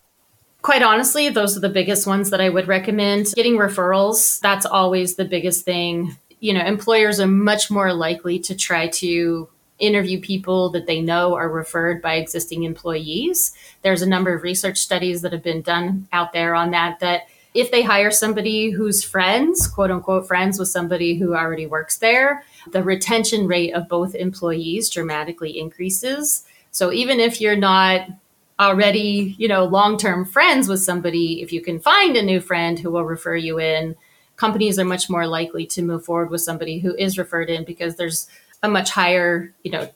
[0.61, 3.33] Quite honestly, those are the biggest ones that I would recommend.
[3.35, 6.15] Getting referrals, that's always the biggest thing.
[6.39, 11.35] You know, employers are much more likely to try to interview people that they know
[11.35, 13.53] are referred by existing employees.
[13.81, 17.27] There's a number of research studies that have been done out there on that that
[17.53, 22.43] if they hire somebody who's friends, quote unquote friends with somebody who already works there,
[22.71, 26.43] the retention rate of both employees dramatically increases.
[26.71, 28.09] So even if you're not
[28.59, 32.91] already, you know, long-term friends with somebody, if you can find a new friend who
[32.91, 33.95] will refer you in,
[34.35, 37.95] companies are much more likely to move forward with somebody who is referred in because
[37.95, 38.27] there's
[38.63, 39.89] a much higher, you know,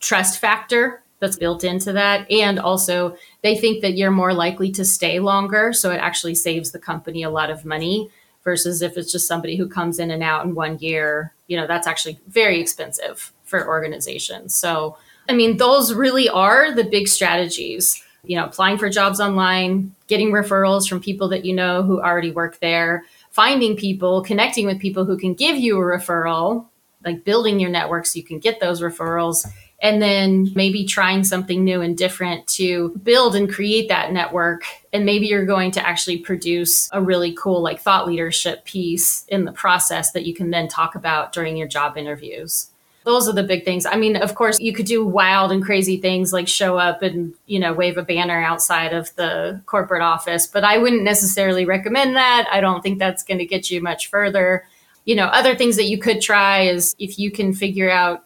[0.00, 2.30] trust factor that's built into that.
[2.30, 5.72] And also, they think that you're more likely to stay longer.
[5.72, 8.10] So it actually saves the company a lot of money
[8.44, 11.66] versus if it's just somebody who comes in and out in one year, you know,
[11.66, 14.54] that's actually very expensive for organizations.
[14.54, 14.96] So,
[15.28, 18.02] I mean, those really are the big strategies.
[18.22, 22.32] You know, applying for jobs online, getting referrals from people that you know who already
[22.32, 26.66] work there, finding people, connecting with people who can give you a referral
[27.06, 29.46] like building your network so you can get those referrals
[29.80, 34.64] and then maybe trying something new and different to build and create that network.
[34.92, 39.44] And maybe you're going to actually produce a really cool like thought leadership piece in
[39.44, 42.68] the process that you can then talk about during your job interviews.
[43.04, 43.86] Those are the big things.
[43.86, 47.34] I mean of course you could do wild and crazy things like show up and
[47.44, 52.16] you know wave a banner outside of the corporate office but i wouldn't necessarily recommend
[52.16, 52.48] that.
[52.50, 54.64] I don't think that's going to get you much further
[55.06, 58.24] you know, other things that you could try is if you can figure out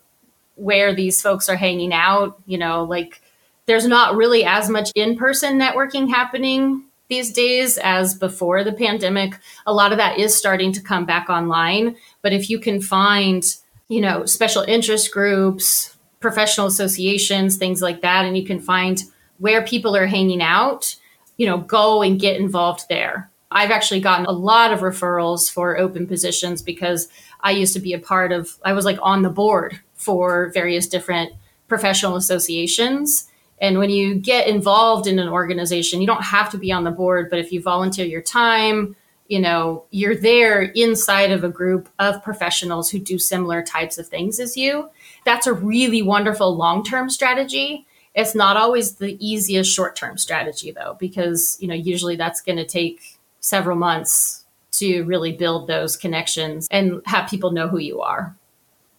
[0.57, 3.23] where these folks are hanging out, you know, like
[3.67, 9.39] there's not really as much in person networking happening these days as before the pandemic.
[9.67, 11.97] A lot of that is starting to come back online.
[12.23, 13.45] But if you can find,
[13.89, 19.03] you know, special interest groups, professional associations, things like that, and you can find
[19.39, 20.97] where people are hanging out,
[21.37, 23.30] you know, go and get involved there.
[23.51, 27.09] I've actually gotten a lot of referrals for open positions because
[27.41, 30.87] I used to be a part of, I was like on the board for various
[30.87, 31.33] different
[31.69, 33.31] professional associations.
[33.61, 36.91] And when you get involved in an organization, you don't have to be on the
[36.91, 38.97] board, but if you volunteer your time,
[39.29, 44.09] you know, you're there inside of a group of professionals who do similar types of
[44.09, 44.91] things as you.
[45.25, 47.87] That's a really wonderful long term strategy.
[48.15, 52.59] It's not always the easiest short term strategy, though, because, you know, usually that's going
[52.59, 58.01] to take several months to really build those connections and have people know who you
[58.01, 58.35] are.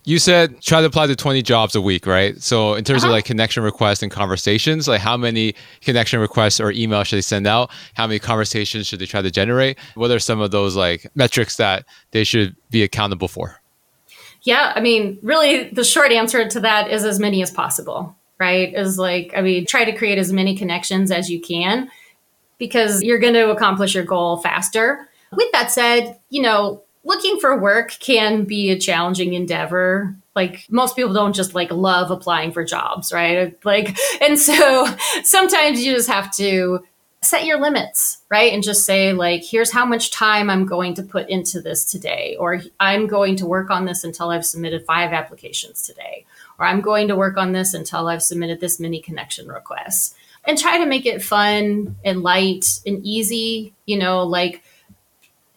[0.04, 2.42] You said try to apply to 20 jobs a week, right?
[2.42, 3.12] So in terms uh-huh.
[3.12, 7.22] of like connection requests and conversations, like how many connection requests or emails should they
[7.22, 7.70] send out?
[7.94, 9.78] How many conversations should they try to generate?
[9.94, 13.62] What are some of those like metrics that they should be accountable for?
[14.44, 18.74] Yeah, I mean, really the short answer to that is as many as possible, right?
[18.74, 21.92] Is like, I mean, try to create as many connections as you can
[22.62, 25.10] because you're going to accomplish your goal faster.
[25.32, 30.16] With that said, you know, looking for work can be a challenging endeavor.
[30.36, 33.58] Like most people don't just like love applying for jobs, right?
[33.66, 34.88] Like, and so
[35.24, 36.86] sometimes you just have to
[37.24, 38.54] set your limits, right?
[38.54, 42.36] And just say, like, here's how much time I'm going to put into this today,
[42.40, 46.28] or I'm going to work on this until I've submitted five applications today,
[46.60, 50.16] or I'm going to work on this until I've submitted this many connection requests.
[50.46, 54.64] And try to make it fun and light and easy, you know, like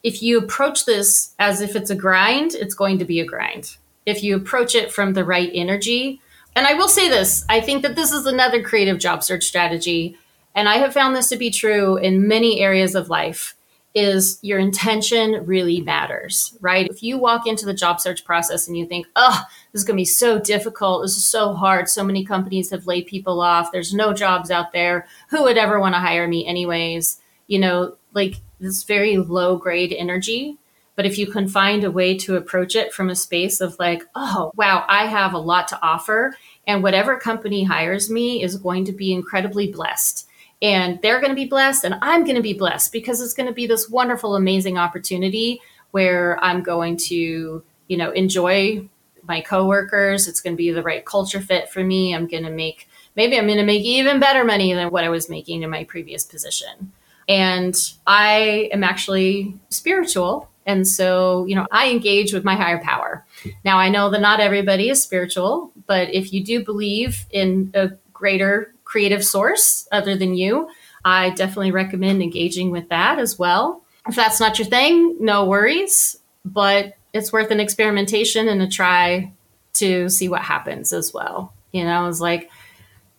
[0.03, 3.77] if you approach this as if it's a grind, it's going to be a grind.
[4.05, 6.21] If you approach it from the right energy,
[6.55, 10.19] and I will say this, I think that this is another creative job search strategy
[10.55, 13.57] and I have found this to be true in many areas of life
[13.95, 16.89] is your intention really matters, right?
[16.89, 19.97] If you walk into the job search process and you think, oh, this is going
[19.97, 23.71] to be so difficult, this is so hard, so many companies have laid people off,
[23.71, 27.21] there's no jobs out there, who would ever want to hire me, anyways?
[27.47, 30.59] You know, like this very low grade energy.
[30.97, 34.03] But if you can find a way to approach it from a space of like,
[34.15, 38.85] oh, wow, I have a lot to offer, and whatever company hires me is going
[38.87, 40.29] to be incredibly blessed
[40.63, 43.49] and they're going to be blessed and I'm going to be blessed because it's going
[43.49, 48.89] to be this wonderful amazing opportunity where I'm going to, you know, enjoy
[49.27, 52.15] my coworkers, it's going to be the right culture fit for me.
[52.15, 55.09] I'm going to make maybe I'm going to make even better money than what I
[55.09, 56.93] was making in my previous position.
[57.29, 57.75] And
[58.07, 63.27] I am actually spiritual and so, you know, I engage with my higher power.
[63.65, 67.91] Now, I know that not everybody is spiritual, but if you do believe in a
[68.13, 70.69] greater creative source other than you,
[71.05, 73.83] I definitely recommend engaging with that as well.
[74.07, 79.33] If that's not your thing, no worries, but it's worth an experimentation and a try
[79.75, 81.53] to see what happens as well.
[81.73, 82.53] You know, it's like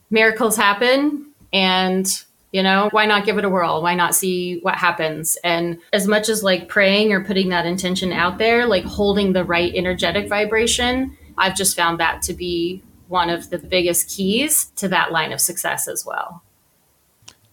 [0.09, 4.75] miracles happen and you know why not give it a whirl why not see what
[4.75, 9.33] happens and as much as like praying or putting that intention out there like holding
[9.33, 14.65] the right energetic vibration i've just found that to be one of the biggest keys
[14.77, 16.43] to that line of success as well.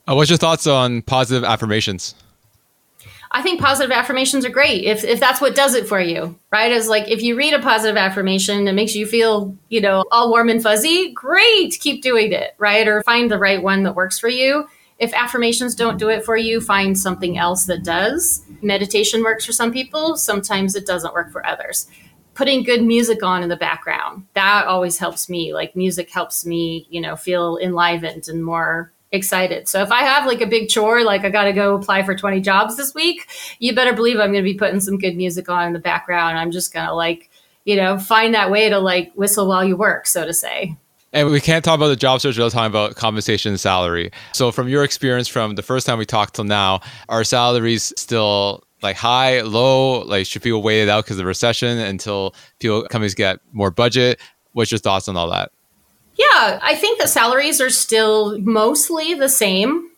[0.08, 2.14] Uh, what's your thoughts on positive affirmations?
[3.34, 6.70] I think positive affirmations are great if, if that's what does it for you, right?
[6.70, 10.30] Is like if you read a positive affirmation that makes you feel, you know, all
[10.30, 12.86] warm and fuzzy, great, keep doing it, right?
[12.86, 14.68] Or find the right one that works for you.
[14.98, 18.44] If affirmations don't do it for you, find something else that does.
[18.60, 21.88] Meditation works for some people, sometimes it doesn't work for others
[22.34, 24.26] putting good music on in the background.
[24.34, 29.68] That always helps me like music helps me you know feel enlivened and more excited.
[29.68, 32.40] So if i have like a big chore like i gotta go apply for 20
[32.40, 35.72] jobs this week you better believe i'm gonna be putting some good music on in
[35.72, 36.38] the background.
[36.38, 37.30] I'm just gonna like
[37.64, 40.76] you know find that way to like whistle while you work so to say.
[41.14, 44.10] And we can't talk about the job search without talking about compensation and salary.
[44.32, 48.64] So, from your experience from the first time we talked till now, are salaries still
[48.82, 50.00] like high, low?
[50.02, 53.70] Like should people wait it out because of the recession until people companies get more
[53.70, 54.20] budget?
[54.52, 55.50] What's your thoughts on all that?
[56.16, 59.90] Yeah, I think the salaries are still mostly the same.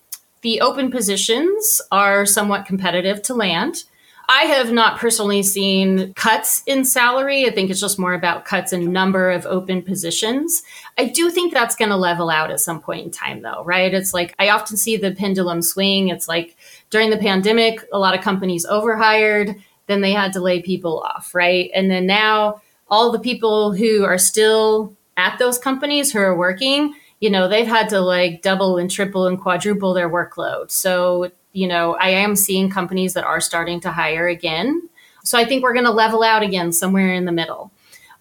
[0.43, 3.85] The open positions are somewhat competitive to land.
[4.29, 7.47] I have not personally seen cuts in salary.
[7.47, 10.63] I think it's just more about cuts in number of open positions.
[10.99, 13.93] I do think that's going to level out at some point in time, though, right?
[13.93, 16.09] It's like I often see the pendulum swing.
[16.09, 16.57] It's like
[16.91, 19.57] during the pandemic, a lot of companies overhired,
[19.87, 21.71] then they had to lay people off, right?
[21.75, 26.95] And then now all the people who are still at those companies who are working,
[27.21, 30.71] you know, they've had to like double and triple and quadruple their workload.
[30.71, 34.89] So you know, I am seeing companies that are starting to hire again.
[35.23, 37.71] So I think we're going to level out again somewhere in the middle.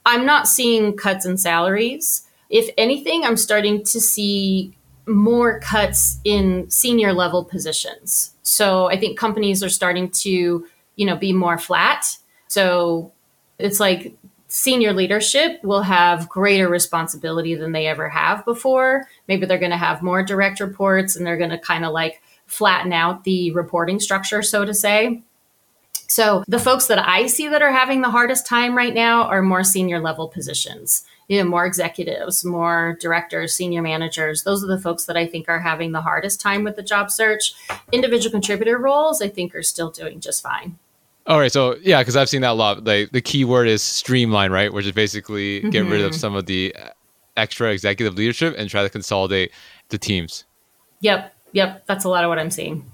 [0.05, 2.25] I'm not seeing cuts in salaries.
[2.49, 4.73] If anything, I'm starting to see
[5.07, 8.33] more cuts in senior level positions.
[8.43, 10.65] So I think companies are starting to,
[10.95, 12.17] you know, be more flat.
[12.47, 13.11] So
[13.57, 14.15] it's like
[14.47, 19.07] senior leadership will have greater responsibility than they ever have before.
[19.27, 22.21] Maybe they're going to have more direct reports and they're going to kind of like
[22.47, 25.21] flatten out the reporting structure, so to say.
[26.07, 29.41] So the folks that I see that are having the hardest time right now are
[29.41, 31.03] more senior level positions.
[31.27, 34.43] You know, more executives, more directors, senior managers.
[34.43, 37.09] Those are the folks that I think are having the hardest time with the job
[37.09, 37.53] search.
[37.91, 40.77] Individual contributor roles, I think, are still doing just fine.
[41.25, 42.83] All right, so yeah, because I've seen that a lot.
[42.83, 44.71] Like the key word is streamline, right?
[44.71, 45.69] Which is basically mm-hmm.
[45.69, 46.19] get rid of mm-hmm.
[46.19, 46.75] some of the
[47.37, 49.51] extra executive leadership and try to consolidate
[49.89, 50.43] the teams.
[50.99, 52.85] Yep, Yep, that's a lot of what I'm seeing.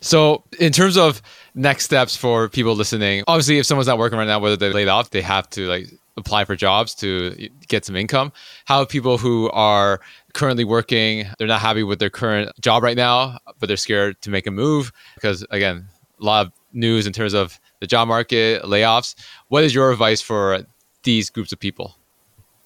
[0.00, 1.20] So, in terms of
[1.54, 4.88] next steps for people listening, obviously, if someone's not working right now, whether they're laid
[4.88, 8.32] off, they have to like apply for jobs to get some income.
[8.66, 10.00] How people who are
[10.34, 14.30] currently working, they're not happy with their current job right now, but they're scared to
[14.30, 15.88] make a move because, again,
[16.20, 19.14] a lot of news in terms of the job market, layoffs.
[19.48, 20.60] What is your advice for
[21.02, 21.96] these groups of people?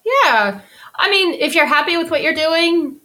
[0.05, 0.61] Yeah.
[0.95, 3.00] I mean, if you're happy with what you're doing,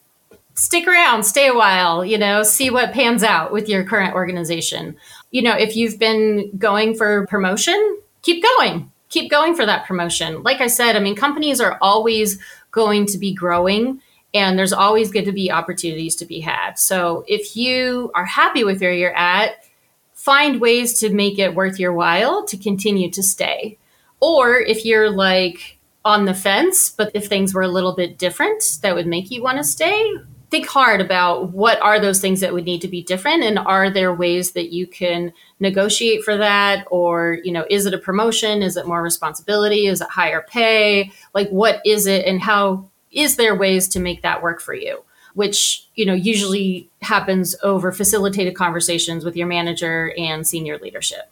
[0.57, 4.97] stick around, stay a while, you know, see what pans out with your current organization.
[5.31, 8.91] You know, if you've been going for promotion, keep going.
[9.09, 10.43] Keep going for that promotion.
[10.43, 12.39] Like I said, I mean, companies are always
[12.73, 14.01] going to be growing
[14.35, 16.79] and there's always going to be opportunities to be had.
[16.79, 19.65] So if you are happy with where you're at,
[20.13, 23.79] find ways to make it worth your while to continue to stay.
[24.21, 28.79] Or if you're like on the fence, but if things were a little bit different
[28.83, 30.13] that would make you want to stay,
[30.51, 33.91] think hard about what are those things that would need to be different and are
[33.91, 36.87] there ways that you can negotiate for that?
[36.91, 38.63] Or you know is it a promotion?
[38.63, 39.87] Is it more responsibility?
[39.87, 41.13] Is it higher pay?
[41.35, 45.03] Like what is it and how is there ways to make that work for you?
[45.35, 51.31] Which you know usually happens over facilitated conversations with your manager and senior leadership.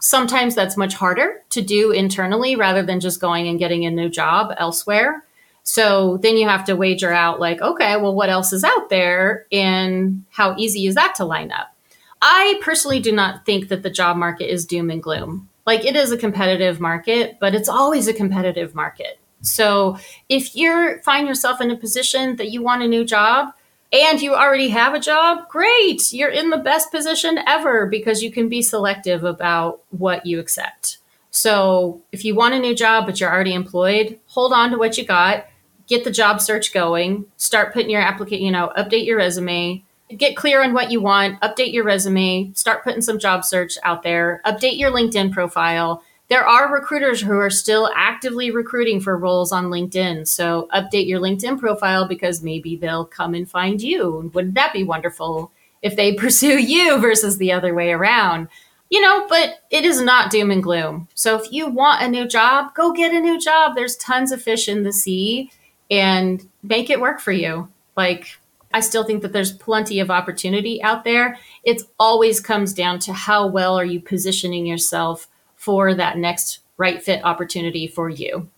[0.00, 4.08] Sometimes that's much harder to do internally rather than just going and getting a new
[4.08, 5.24] job elsewhere
[5.68, 9.46] so then you have to wager out, like, okay, well, what else is out there
[9.50, 11.74] and how easy is that to line up?
[12.22, 15.48] I personally do not think that the job market is doom and gloom.
[15.66, 19.18] Like, it is a competitive market, but it's always a competitive market.
[19.40, 19.98] So
[20.28, 23.52] if you find yourself in a position that you want a new job,
[23.92, 26.12] and you already have a job, great.
[26.12, 30.98] You're in the best position ever because you can be selective about what you accept.
[31.30, 34.96] So, if you want a new job but you're already employed, hold on to what
[34.96, 35.46] you got
[35.86, 39.84] get the job search going, start putting your application, you know, update your resume,
[40.16, 44.02] get clear on what you want, update your resume, start putting some job search out
[44.02, 46.02] there, update your LinkedIn profile.
[46.28, 50.26] There are recruiters who are still actively recruiting for roles on LinkedIn.
[50.26, 54.30] So update your LinkedIn profile because maybe they'll come and find you.
[54.34, 58.48] Wouldn't that be wonderful if they pursue you versus the other way around?
[58.90, 61.08] You know, but it is not doom and gloom.
[61.14, 63.74] So if you want a new job, go get a new job.
[63.74, 65.50] There's tons of fish in the sea
[65.90, 67.68] and make it work for you.
[67.96, 68.38] Like,
[68.72, 71.38] I still think that there's plenty of opportunity out there.
[71.64, 77.02] It always comes down to how well are you positioning yourself for that next right
[77.02, 78.48] fit opportunity for you.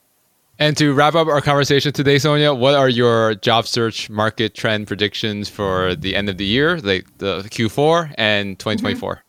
[0.58, 4.88] And to wrap up our conversation today, Sonja, what are your job search market trend
[4.88, 9.14] predictions for the end of the year, like the Q4 and 2024?
[9.14, 9.22] Mm-hmm.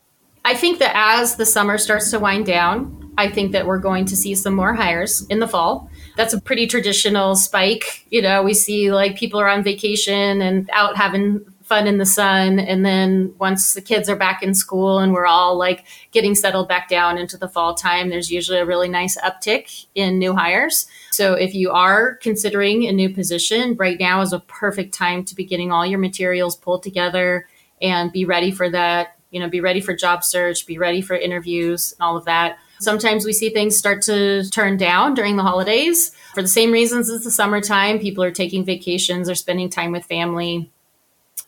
[0.46, 4.06] I think that as the summer starts to wind down, I think that we're going
[4.06, 8.06] to see some more hires in the fall that's a pretty traditional spike.
[8.10, 12.06] You know, we see like people are on vacation and out having fun in the
[12.06, 12.60] sun.
[12.60, 16.68] And then once the kids are back in school and we're all like getting settled
[16.68, 20.88] back down into the fall time, there's usually a really nice uptick in new hires.
[21.12, 25.34] So if you are considering a new position, right now is a perfect time to
[25.36, 27.48] be getting all your materials pulled together
[27.82, 29.16] and be ready for that.
[29.32, 32.58] You know, be ready for job search, be ready for interviews and all of that.
[32.80, 37.10] Sometimes we see things start to turn down during the holidays for the same reasons
[37.10, 38.00] as the summertime.
[38.00, 40.72] People are taking vacations or spending time with family.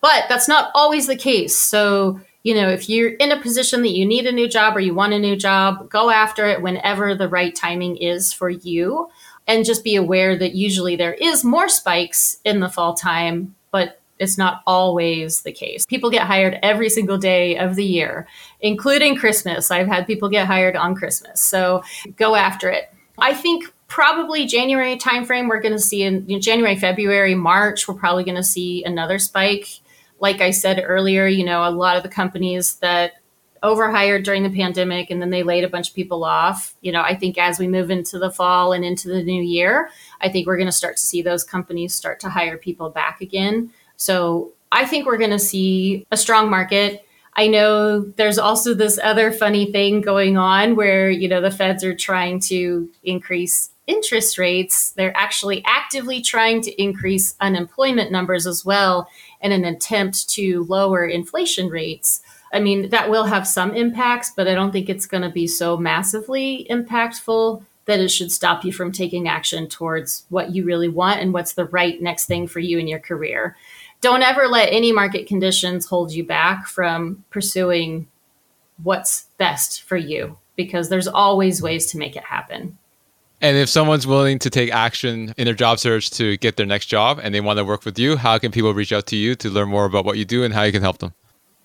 [0.01, 1.55] But that's not always the case.
[1.55, 4.79] So, you know, if you're in a position that you need a new job or
[4.79, 9.09] you want a new job, go after it whenever the right timing is for you.
[9.47, 14.00] And just be aware that usually there is more spikes in the fall time, but
[14.21, 15.85] it's not always the case.
[15.85, 18.27] People get hired every single day of the year,
[18.59, 19.71] including Christmas.
[19.71, 21.41] I've had people get hired on Christmas.
[21.41, 21.83] So
[22.17, 22.93] go after it.
[23.17, 28.23] I think probably January timeframe, we're going to see in January, February, March, we're probably
[28.23, 29.67] going to see another spike.
[30.19, 33.13] Like I said earlier, you know, a lot of the companies that
[33.63, 36.75] overhired during the pandemic and then they laid a bunch of people off.
[36.81, 39.89] You know, I think as we move into the fall and into the new year,
[40.19, 43.21] I think we're going to start to see those companies start to hire people back
[43.21, 43.71] again.
[44.01, 47.05] So I think we're going to see a strong market.
[47.35, 51.83] I know there's also this other funny thing going on where, you know, the feds
[51.83, 54.89] are trying to increase interest rates.
[54.93, 59.07] They're actually actively trying to increase unemployment numbers as well
[59.39, 62.23] in an attempt to lower inflation rates.
[62.51, 65.45] I mean, that will have some impacts, but I don't think it's going to be
[65.45, 70.89] so massively impactful that it should stop you from taking action towards what you really
[70.89, 73.55] want and what's the right next thing for you in your career
[74.01, 78.07] don't ever let any market conditions hold you back from pursuing
[78.83, 82.77] what's best for you because there's always ways to make it happen.
[83.39, 86.87] And if someone's willing to take action in their job search to get their next
[86.87, 89.35] job and they want to work with you, how can people reach out to you
[89.35, 91.13] to learn more about what you do and how you can help them?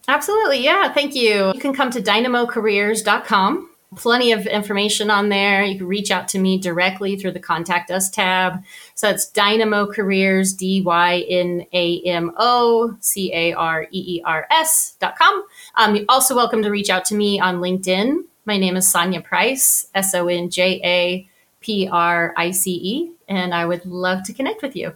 [0.09, 0.62] Absolutely.
[0.62, 0.93] Yeah.
[0.93, 1.53] Thank you.
[1.53, 5.62] You can come to dynamocareers.com plenty of information on there.
[5.64, 8.62] You can reach out to me directly through the contact us tab.
[8.95, 14.22] So it's Dynamo Careers, D Y N A M O C A R E E
[14.24, 15.45] R S dot com.
[15.76, 18.24] Um, you're also welcome to reach out to me on LinkedIn.
[18.45, 21.28] My name is Sonja Price, S O N J A
[21.61, 24.93] P R I C E, and I would love to connect with you.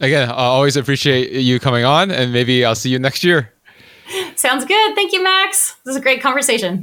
[0.00, 3.52] Again, I always appreciate you coming on, and maybe I'll see you next year.
[4.34, 4.94] Sounds good.
[4.94, 5.76] Thank you, Max.
[5.84, 6.82] This is a great conversation.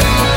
[0.00, 0.27] Thank.